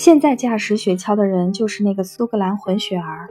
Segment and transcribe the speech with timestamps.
[0.00, 3.28] 现在驾驶雪橇的人就是那个苏格兰混血儿，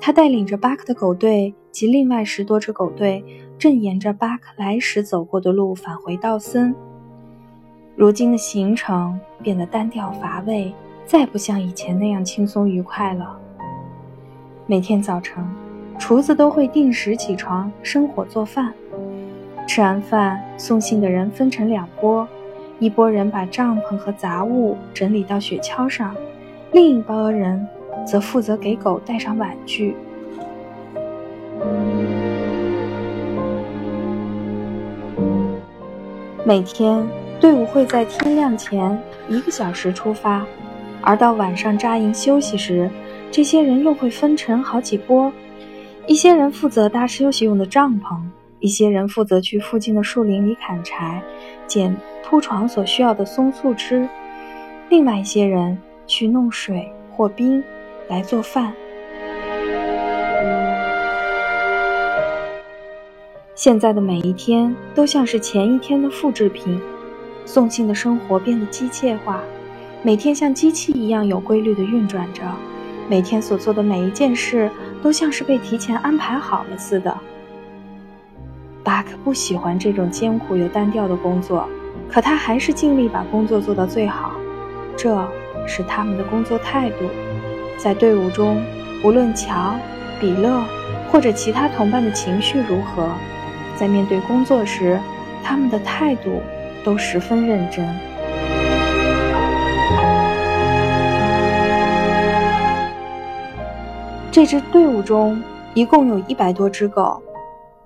[0.00, 3.22] 他带领着巴克的狗队及另外十多只狗队，
[3.58, 6.74] 正沿着巴克来时走过的路返回道森。
[7.94, 10.72] 如今的行程变得单调乏味，
[11.04, 13.38] 再不像以前那样轻松愉快了。
[14.66, 15.44] 每天早晨，
[15.98, 18.72] 厨子都会定时起床生火做饭。
[19.68, 22.26] 吃完饭，送信的人分成两拨，
[22.82, 26.16] 一拨人把帐篷和杂物整理到雪橇上，
[26.72, 27.64] 另一拨人
[28.04, 29.94] 则负责给狗带上玩具。
[36.44, 37.06] 每天。
[37.40, 38.96] 队伍会在天亮前
[39.28, 40.46] 一个小时出发，
[41.00, 42.88] 而到晚上扎营休息时，
[43.32, 45.32] 这些人又会分成好几波。
[46.06, 48.20] 一些人负责搭休息用的帐篷，
[48.60, 51.20] 一些人负责去附近的树林里砍柴、
[51.72, 54.06] 捡铺床所需要的松树枝，
[54.90, 57.64] 另外一些人去弄水或冰
[58.08, 58.74] 来做饭。
[63.54, 66.78] 现在的每一天都像是前一天的复制品。
[67.46, 69.40] 送信的生活变得机械化，
[70.02, 72.42] 每天像机器一样有规律的运转着，
[73.08, 74.70] 每天所做的每一件事
[75.02, 77.18] 都像是被提前安排好了似的。
[78.84, 81.68] 巴克不喜欢这种艰苦又单调的工作，
[82.10, 84.32] 可他还是尽力把工作做到最好。
[84.96, 85.26] 这
[85.66, 86.96] 是他们的工作态度。
[87.78, 88.62] 在队伍中，
[89.04, 89.74] 无论乔、
[90.20, 90.62] 比勒
[91.10, 93.08] 或者其他同伴的情绪如何，
[93.76, 94.98] 在面对工作时，
[95.42, 96.40] 他们的态度。
[96.84, 97.88] 都十分认真。
[104.32, 105.40] 这支队伍中
[105.74, 107.22] 一共有一百多只狗，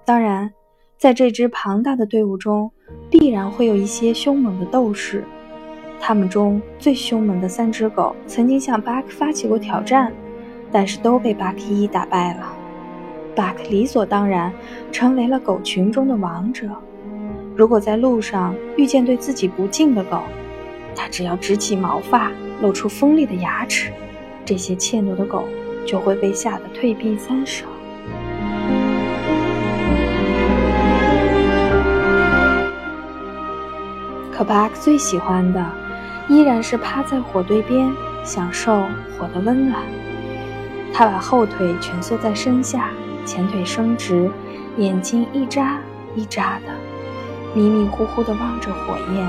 [0.06, 0.50] 当然，
[0.98, 2.70] 在这支庞大的队伍中，
[3.11, 5.22] 必然会有一些凶猛的斗士。
[6.00, 10.11] 他们中最凶猛的三只狗曾经向巴克发起过挑战，
[10.72, 12.50] 但是都被巴克一打败了。
[13.34, 14.50] 巴克理所当然
[14.91, 16.66] 成为了狗群中的王者。
[17.54, 20.22] 如果在路上遇见对自己不敬的狗，
[20.94, 22.32] 他只要直起毛发，
[22.62, 23.92] 露出锋利的牙齿，
[24.47, 25.44] 这些怯懦的狗
[25.84, 27.66] 就会被吓得退避三舍。
[34.36, 35.64] 可巴克最喜欢的，
[36.28, 37.91] 依然是趴在火堆边，
[38.22, 38.82] 享受
[39.16, 39.80] 火的温暖。
[40.92, 42.91] 他把后腿蜷缩在身下，
[43.24, 44.30] 前腿伸直，
[44.76, 45.80] 眼睛一眨
[46.14, 46.72] 一眨的。
[47.54, 49.26] 迷迷糊糊地望着火焰，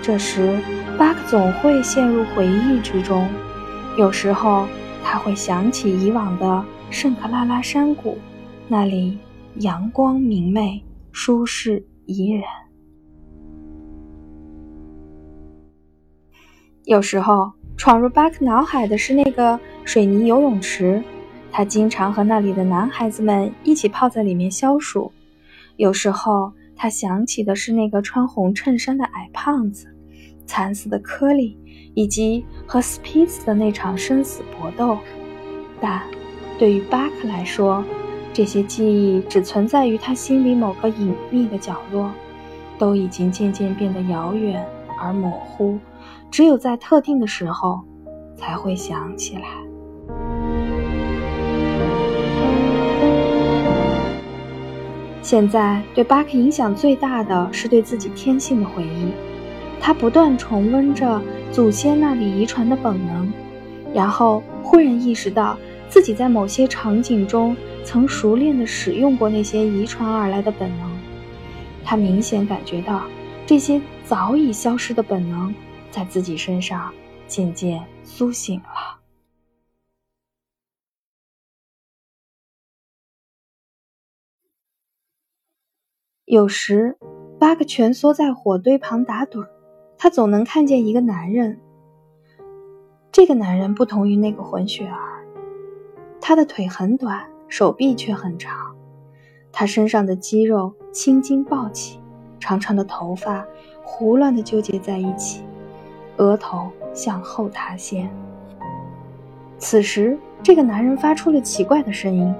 [0.00, 0.60] 这时
[0.96, 3.28] 巴克总会陷入回忆之中。
[3.98, 4.68] 有时候
[5.02, 8.16] 他会想起以往的圣克拉拉山谷，
[8.68, 9.18] 那里
[9.56, 12.44] 阳光明媚，舒适宜人。
[16.90, 21.00] 有时候闯入巴克脑海的是那个水泥游泳池，
[21.52, 25.12] 他经常和那里的男孩子们一起泡在里面消暑。
[25.76, 26.52] 有时候。
[26.82, 29.86] 他想起的是那个穿红衬衫的矮胖子，
[30.46, 31.54] 惨死的科利，
[31.92, 34.96] 以及和斯皮茨的那场生死搏斗。
[35.78, 36.00] 但，
[36.58, 37.84] 对于巴克来说，
[38.32, 42.10] 这些记忆只存在于他心里某个隐秘的角落，
[42.78, 44.64] 都已经渐渐变得遥远
[44.98, 45.78] 而模糊，
[46.30, 47.80] 只有在特定的时候
[48.36, 49.42] 才会想起来。
[55.22, 59.12] 现在对巴克影响最大的是对自己天性的回忆，
[59.80, 61.20] 他不断重温着
[61.52, 63.32] 祖先那里遗传的本能，
[63.94, 65.56] 然后忽然意识到
[65.88, 70.90] 自己在某些场景中曾熟练地使用过那些遗传而来的本能。
[71.84, 73.02] 他明显感觉到
[73.46, 75.54] 这些早已消失的本能
[75.90, 76.92] 在自己身上
[77.26, 79.00] 渐渐苏醒了。
[86.24, 86.96] 有时，
[87.40, 89.50] 巴克蜷缩在火堆旁打盹儿，
[89.98, 91.60] 他总能看见一个男人。
[93.10, 95.26] 这个男人不同于那个混血儿，
[96.20, 98.76] 他的腿很短，手臂却很长。
[99.50, 102.00] 他身上的肌肉青筋暴起，
[102.38, 103.44] 长长的头发
[103.82, 105.42] 胡乱地纠结在一起，
[106.20, 108.08] 额头向后塌陷。
[109.58, 112.32] 此时，这个男人发出了奇怪的声音，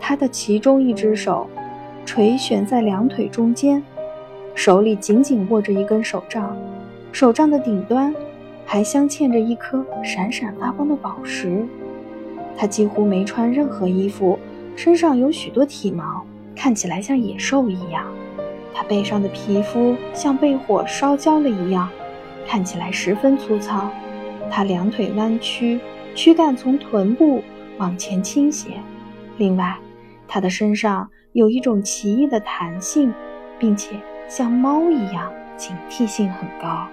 [0.00, 1.46] 他的其中一只手。
[2.06, 3.82] 垂悬在两腿中间，
[4.54, 6.56] 手里紧紧握着一根手杖，
[7.12, 8.14] 手杖的顶端
[8.64, 11.66] 还镶嵌着一颗闪闪发光的宝石。
[12.56, 14.38] 他几乎没穿任何衣服，
[14.74, 16.24] 身上有许多体毛，
[16.56, 18.06] 看起来像野兽一样。
[18.72, 21.90] 他背上的皮肤像被火烧焦了一样，
[22.48, 23.90] 看起来十分粗糙。
[24.50, 25.78] 他两腿弯曲，
[26.14, 27.44] 躯干从臀部
[27.76, 28.70] 往前倾斜。
[29.36, 29.76] 另外，
[30.26, 33.12] 他的身上有一种奇异的弹性，
[33.58, 33.94] 并且
[34.26, 36.88] 像猫一样警惕性很高。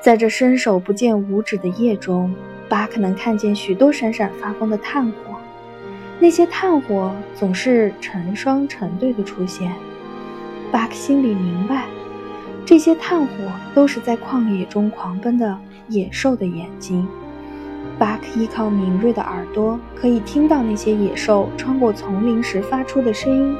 [0.00, 2.34] 在这伸手不见五指的夜中，
[2.68, 5.25] 巴克能看见许多闪闪发光的炭火。
[6.26, 9.72] 那些炭火总是成双成对的出现。
[10.72, 11.84] 巴克心里明白，
[12.64, 13.28] 这些炭火
[13.76, 15.56] 都是在旷野中狂奔的
[15.86, 17.06] 野兽的眼睛。
[17.96, 23.56] 巴克依靠敏锐的耳朵，可以听到那些野兽穿过丛林时发出的声音。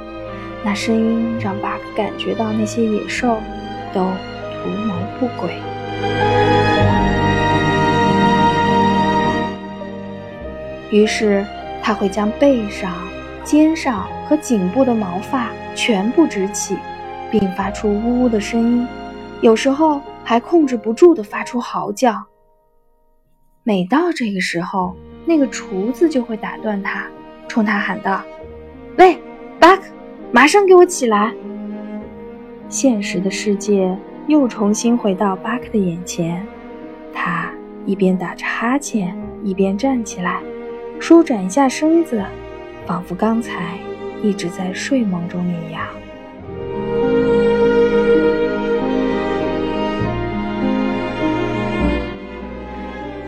[0.65, 3.37] 那声音让巴克感觉到那些野兽
[3.95, 5.53] 都图谋不轨。
[10.91, 11.47] 于是，
[11.87, 12.93] 他会将背上、
[13.45, 16.77] 肩上和颈部的毛发全部直起，
[17.31, 18.89] 并发出呜呜的声音，
[19.41, 22.21] 有时候还控制不住地发出嚎叫。
[23.63, 27.07] 每到这个时候，那个厨子就会打断他，
[27.47, 28.21] 冲他喊道
[28.99, 29.17] ：“喂，
[29.61, 29.85] 巴克，
[30.33, 31.33] 马上给我起来！”
[32.69, 33.97] 现实的世界
[34.27, 36.45] 又重新回到巴克的眼前，
[37.15, 37.49] 他
[37.85, 40.43] 一边打着哈欠，一边站起来。
[40.99, 42.23] 舒展一下身子，
[42.87, 43.79] 仿佛刚才
[44.23, 45.87] 一直在睡梦中一样。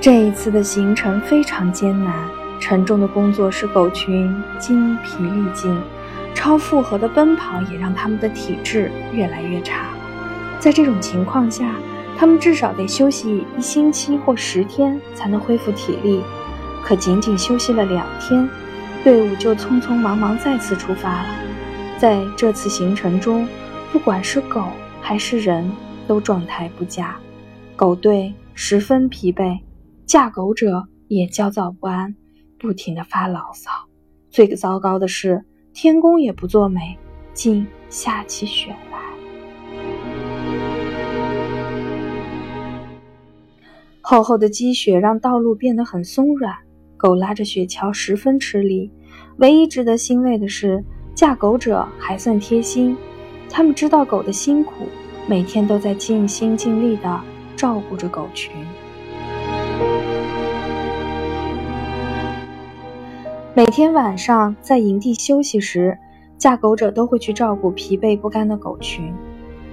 [0.00, 2.14] 这一次的行程非常艰难，
[2.58, 5.76] 沉重的工作使狗群精疲力尽，
[6.34, 9.86] 超负荷的奔跑也让它们的体质越来越差。
[10.58, 11.74] 在这种情况下，
[12.16, 16.22] 它们至少得休息一星期或十天才能恢复体力。
[16.82, 18.48] 可仅仅休息了两天，
[19.04, 21.28] 队伍就匆匆忙忙再次出发了。
[21.98, 23.46] 在这次行程中，
[23.92, 24.64] 不管是狗
[25.00, 25.70] 还是人
[26.06, 27.16] 都状态不佳，
[27.76, 29.58] 狗队十分疲惫，
[30.06, 32.14] 驾狗者也焦躁不安，
[32.58, 33.70] 不停地发牢骚。
[34.30, 35.44] 最糟糕的是，
[35.74, 36.96] 天公也不作美，
[37.34, 38.98] 竟下起雪来。
[44.00, 46.54] 厚厚的积雪让道路变得很松软。
[46.98, 48.90] 狗拉着雪橇十分吃力，
[49.36, 50.84] 唯一值得欣慰的是，
[51.14, 52.96] 驾狗者还算贴心。
[53.48, 54.72] 他们知道狗的辛苦，
[55.28, 57.20] 每天都在尽心尽力地
[57.54, 58.52] 照顾着狗群。
[63.54, 65.96] 每天晚上在营地休息时，
[66.36, 69.14] 驾狗者都会去照顾疲惫不堪的狗群。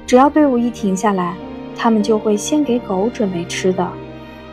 [0.06, 1.36] 只要队伍一停下来，
[1.76, 3.92] 他们就会先给狗准备吃的。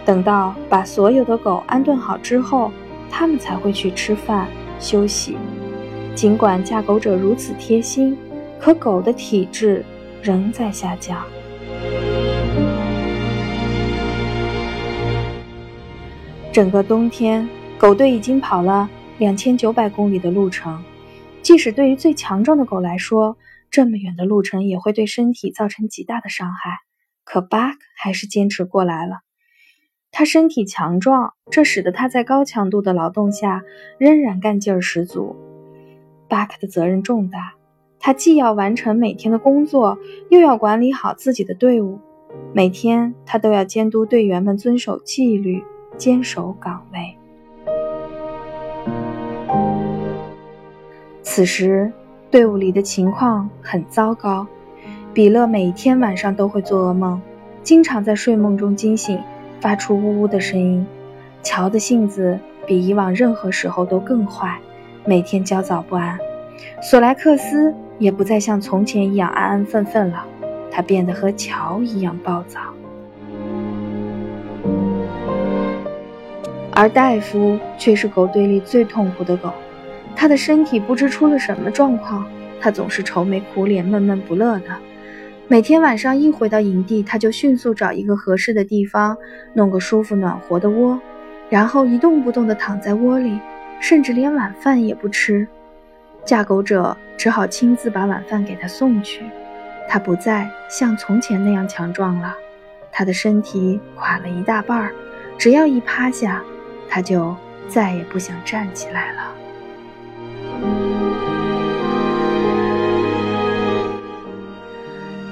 [0.04, 2.72] 等到把所有的狗安顿好之后，
[3.10, 4.48] 他们才会去吃饭
[4.80, 5.36] 休息。
[6.14, 8.18] 尽管驾狗者如此贴心，
[8.58, 9.84] 可狗的体质
[10.22, 11.24] 仍在下降。
[16.52, 20.82] 整个冬天，狗队已经跑了两千九百公里的路程。
[21.42, 23.36] 即使对于最强壮的狗来说，
[23.70, 26.80] 这么远的路程也会对身体造成极大的伤害。
[27.24, 29.20] 可巴克还是坚持过来了。
[30.14, 33.62] 他身体强壮，这使得他在高强度的劳动下
[33.96, 35.34] 仍然干劲儿十足。
[36.28, 37.54] 巴克的责任重大，
[37.98, 41.98] 他既要完成每天的工作，又要管理好自己的队伍。
[42.52, 45.64] 每天，他都要监督队员们遵守纪律，
[45.96, 47.16] 坚守岗位。
[51.22, 51.90] 此时，
[52.30, 54.46] 队伍里的情况很糟糕。
[55.14, 57.20] 比勒每天晚上都会做噩梦，
[57.62, 59.18] 经常在睡梦中惊醒。
[59.62, 60.84] 发出呜呜的声音。
[61.40, 64.58] 乔的性子比以往任何时候都更坏，
[65.04, 66.18] 每天焦躁不安。
[66.82, 70.24] 索莱克斯也不再像从前一样安安分分了，
[70.68, 72.60] 他变得和乔一样暴躁。
[76.72, 79.52] 而戴夫却是狗队里最痛苦的狗，
[80.16, 82.26] 他的身体不知出了什么状况，
[82.60, 84.66] 他总是愁眉苦脸、闷闷不乐的。
[85.52, 89.14] 每天晚上一回到营地，他就迅速找一个合适的地方，
[89.52, 90.98] 弄个舒服暖和的窝，
[91.50, 93.38] 然后一动不动地躺在窝里，
[93.78, 95.46] 甚至连晚饭也不吃。
[96.24, 99.26] 架狗者只好亲自把晚饭给他送去。
[99.86, 102.34] 他不再像从前那样强壮了，
[102.90, 104.94] 他的身体垮了一大半儿，
[105.36, 106.42] 只要一趴下，
[106.88, 107.36] 他就
[107.68, 109.34] 再也不想站起来了。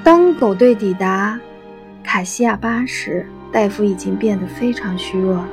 [0.03, 1.39] 当狗队抵达
[2.03, 5.49] 卡西亚巴时，戴夫已经变得非常虚弱了，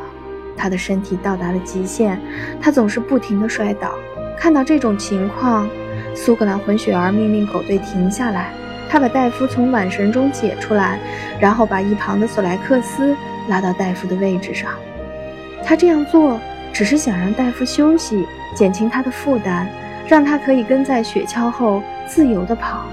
[0.56, 2.18] 他的身体到达了极限，
[2.62, 3.94] 他总是不停地摔倒。
[4.38, 5.68] 看到这种情况，
[6.16, 8.54] 苏格兰混血儿命令狗队停下来，
[8.89, 10.98] 他把戴夫从缆绳中解出来，
[11.42, 13.16] 然后把一旁的索莱克斯
[13.50, 14.72] 拉到戴夫的位置上。
[15.66, 16.39] 他这样做
[16.72, 18.25] 只是想让戴夫休息，
[18.56, 19.68] 减轻他的负担，
[20.08, 22.86] 让他可以跟在雪橇后自由地跑。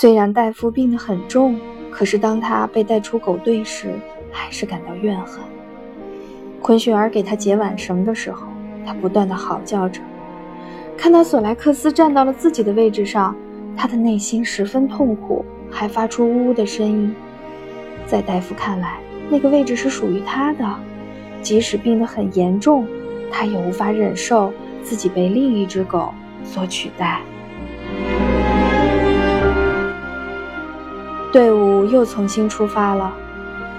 [0.00, 3.92] 虽然戴夫病得很重，可是当他被带出狗队时，
[4.32, 5.44] 还是感到怨恨。
[6.62, 8.46] 昆雪儿给他解挽绳的时候，
[8.86, 10.00] 他不断的嚎叫着。
[10.96, 13.36] 看到索莱克斯站到了自己的位置上，
[13.76, 17.14] 他的内心十分痛苦，还发出呜呜的声音。
[18.06, 20.64] 在戴夫看来，那个位置是属于他的，
[21.42, 22.86] 即使病得很严重，
[23.30, 24.50] 他也无法忍受
[24.82, 27.20] 自己被另一只狗所取代。
[31.32, 33.12] 队伍又重新出发了，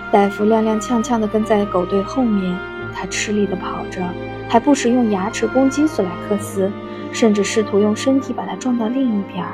[0.09, 2.57] 戴夫踉踉跄跄地跟在狗队后面，
[2.93, 4.01] 他吃力地跑着，
[4.47, 6.71] 还不时用牙齿攻击索莱克斯，
[7.11, 9.45] 甚至试图用身体把他撞到另一边。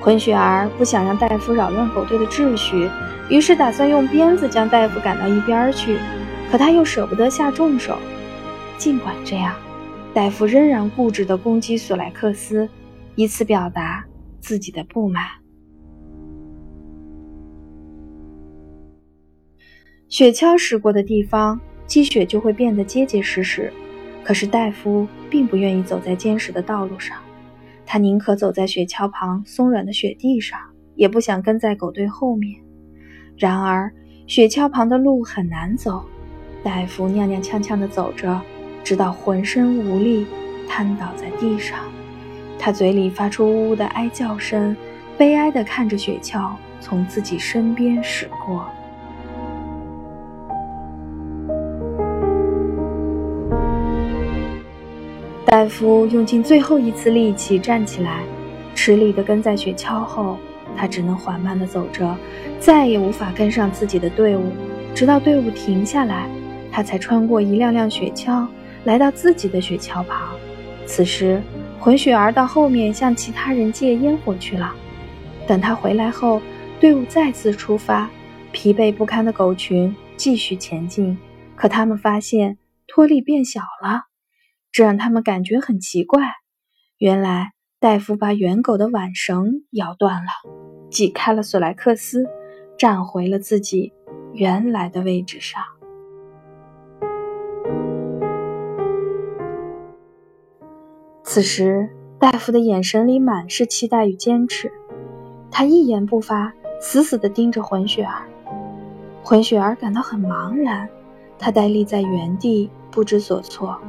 [0.00, 2.88] 混血儿不想让戴夫扰乱狗队的秩序，
[3.28, 5.98] 于是打算用鞭子将戴夫赶到一边去，
[6.50, 7.98] 可他又舍不得下重手。
[8.78, 9.54] 尽管这样，
[10.14, 12.66] 戴夫仍然固执地攻击索莱克斯，
[13.16, 14.04] 以此表达
[14.40, 15.22] 自己的不满。
[20.08, 23.72] 雪橇驶过的地方，积雪就会变得结结实实。
[24.22, 27.16] 可是戴夫并不愿意走在坚实的道路上，
[27.84, 30.58] 他宁可走在雪橇旁松软的雪地上，
[30.94, 32.56] 也不想跟在狗队后面。
[33.36, 33.92] 然而，
[34.26, 36.04] 雪橇旁的路很难走，
[36.62, 38.40] 戴夫踉踉跄跄地走着，
[38.84, 40.24] 直到浑身无力，
[40.68, 41.78] 瘫倒在地上。
[42.58, 44.76] 他嘴里发出呜呜的哀叫声，
[45.18, 48.68] 悲哀地看着雪橇从自己身边驶过。
[55.46, 58.24] 戴夫用尽最后一次力气站起来，
[58.74, 60.36] 吃力地跟在雪橇后。
[60.76, 62.14] 他只能缓慢地走着，
[62.58, 64.52] 再也无法跟上自己的队伍。
[64.94, 66.28] 直到队伍停下来，
[66.70, 68.46] 他才穿过一辆辆雪橇，
[68.84, 70.34] 来到自己的雪橇旁。
[70.84, 71.40] 此时，
[71.78, 74.74] 混血儿到后面向其他人借烟火去了。
[75.46, 76.42] 等他回来后，
[76.80, 78.10] 队伍再次出发。
[78.52, 81.16] 疲惫不堪的狗群继续前进，
[81.54, 84.02] 可他们发现托力变小了。
[84.76, 86.20] 这让他们感觉很奇怪。
[86.98, 90.28] 原来戴夫把远狗的挽绳咬断了，
[90.90, 92.26] 挤开了索莱克斯，
[92.76, 93.94] 站回了自己
[94.34, 95.62] 原来的位置上。
[101.22, 104.70] 此时，戴夫的眼神里满是期待与坚持，
[105.50, 106.52] 他一言不发，
[106.82, 108.28] 死死地盯着混血儿。
[109.24, 110.86] 混血儿感到很茫然，
[111.38, 113.80] 他呆立在原地，不知所措。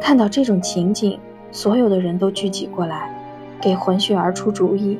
[0.00, 1.18] 看到这种情景，
[1.50, 3.10] 所有的人都聚集过来，
[3.60, 4.98] 给混血儿出主意。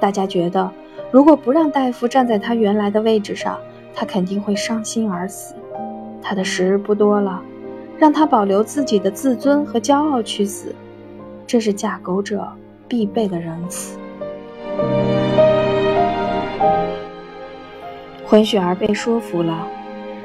[0.00, 0.70] 大家觉得，
[1.10, 3.58] 如果不让大夫站在他原来的位置上，
[3.94, 5.54] 他肯定会伤心而死。
[6.20, 7.40] 他的时日不多了，
[7.98, 10.74] 让他保留自己的自尊和骄傲去死，
[11.46, 12.46] 这是嫁狗者
[12.88, 13.98] 必备的仁慈。
[18.26, 19.66] 混血儿被说服了，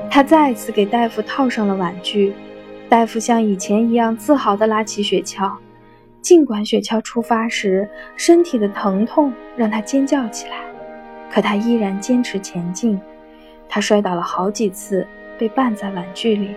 [0.09, 2.33] 他再次给大夫套上了玩具。
[2.89, 5.55] 大夫像以前一样自豪地拉起雪橇，
[6.21, 10.55] 尽管雪橇出发时身体的疼痛让他尖叫起来，
[11.31, 12.99] 可他依然坚持前进。
[13.69, 16.55] 他摔倒了好几次，被绊在玩具里；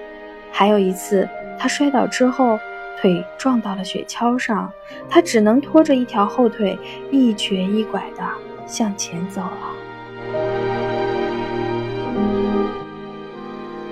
[0.50, 2.58] 还有一次，他摔倒之后
[2.98, 4.72] 腿撞到了雪橇上，
[5.10, 6.78] 他只能拖着一条后腿
[7.10, 8.26] 一瘸一拐地
[8.66, 9.74] 向前走了。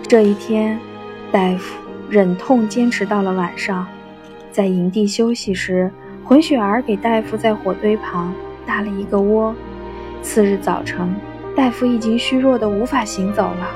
[0.08, 0.80] 这一天，
[1.30, 1.89] 大夫。
[2.10, 3.86] 忍痛坚持到了晚上，
[4.50, 5.88] 在营地休息时，
[6.24, 8.34] 混血儿给大夫在火堆旁
[8.66, 9.54] 搭了一个窝。
[10.20, 11.14] 次日早晨，
[11.54, 13.68] 大夫已经虚弱的无法行走了，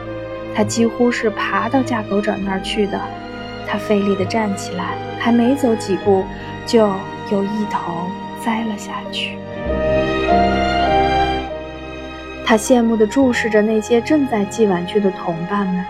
[0.52, 3.00] 他几乎是爬到架狗者那儿去的。
[3.68, 6.24] 他费力地站起来，还没走几步，
[6.66, 6.88] 就
[7.30, 8.10] 又一头
[8.44, 9.36] 栽了下去。
[12.44, 15.84] 他羡慕地注视着那些正在系玩具的同伴们，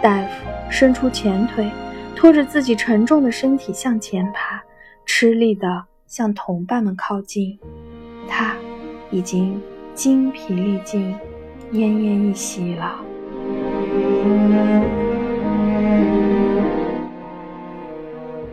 [0.00, 0.49] 大夫。
[0.70, 1.68] 伸出前腿，
[2.14, 4.62] 拖着自己沉重的身体向前爬，
[5.04, 7.58] 吃力地向同伴们靠近。
[8.28, 8.54] 他
[9.10, 9.60] 已经
[9.94, 11.14] 精疲力尽，
[11.72, 13.00] 奄奄一息了。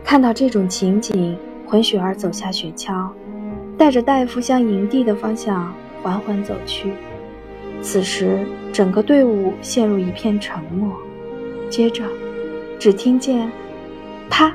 [0.04, 3.08] 看到这种情景，混血儿走下雪橇，
[3.78, 5.72] 带着大夫向营地的方向
[6.02, 6.92] 缓缓走去。
[7.80, 10.92] 此时，整个队伍陷入一片沉默。
[11.70, 12.04] 接着，
[12.78, 13.50] 只听见
[14.30, 14.52] “啪”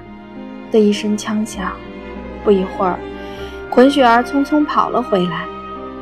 [0.72, 1.72] 的一声枪响。
[2.44, 3.00] 不一会儿，
[3.70, 5.46] 混血儿匆匆跑了回来。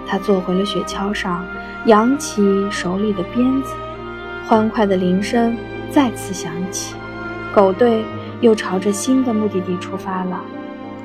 [0.07, 1.45] 他坐回了雪橇上，
[1.85, 3.73] 扬起手里的鞭子。
[4.45, 5.55] 欢快的铃声
[5.89, 6.95] 再次响起，
[7.53, 8.03] 狗队
[8.41, 10.41] 又朝着新的目的地出发了。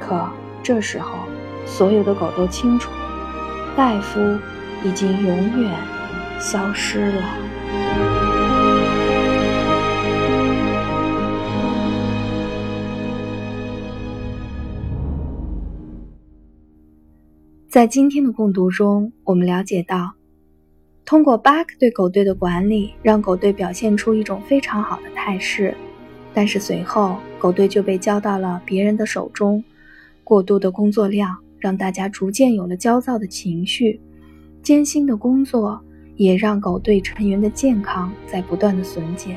[0.00, 0.28] 可
[0.62, 1.18] 这时候，
[1.64, 2.90] 所有的狗都清楚，
[3.76, 4.20] 戴夫
[4.82, 5.72] 已经永远
[6.38, 7.22] 消失了。
[17.76, 20.14] 在今天的共读中，我们了解到，
[21.04, 25.76] 通过巴克对狗队的管理，让狗队表现出一种非常好的态势。
[26.32, 29.62] 但是随后，狗队就被交到了别人的手中，
[30.24, 34.00] 过度的工作量让大家逐渐有了焦躁的情绪，
[34.62, 35.78] 艰辛的工作
[36.14, 39.36] 也让狗队成员的健康在不断的损减。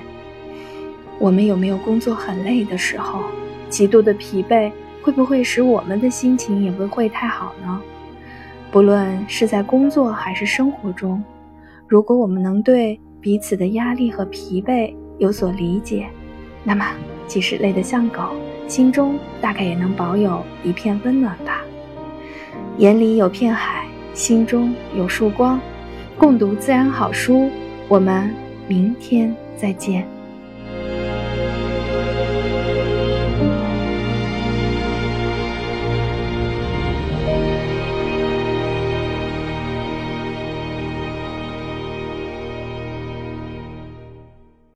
[1.19, 3.21] 我们有没有工作很累的时候？
[3.67, 4.71] 极度的疲惫
[5.03, 7.81] 会不会使我们的心情也不会太好呢？
[8.71, 11.23] 不论是在工作还是生活中，
[11.87, 16.07] 如果我们能对彼此的压力和疲惫有所理解，
[16.63, 16.85] 那么
[17.25, 18.29] 即使累得像狗，
[18.67, 21.61] 心中大概也能保有一片温暖吧。
[22.77, 25.59] 眼里有片海，心中有束光。
[26.15, 27.49] 共读自然好书，
[27.87, 28.29] 我们
[28.67, 30.07] 明天再见。